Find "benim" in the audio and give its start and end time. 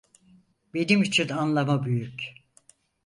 0.73-1.03